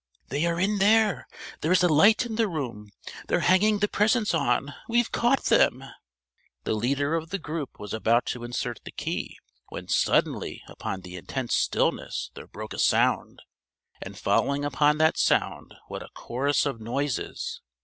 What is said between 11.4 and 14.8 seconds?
stillness there broke a sound; and following